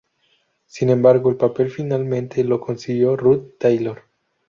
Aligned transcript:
Sin 0.65 0.89
embargo, 0.89 1.29
el 1.29 1.35
papel 1.37 1.69
finalmente 1.69 2.43
lo 2.43 2.59
consiguió 2.59 3.15
Ruth 3.15 3.59
Taylor. 3.59 4.01